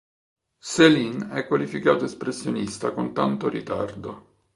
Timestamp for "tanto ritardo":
3.13-4.29